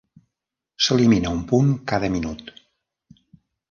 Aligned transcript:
S'elimina 0.85 1.35
un 1.37 1.45
punt 1.53 1.71
cada 1.95 2.13
minut. 2.19 2.53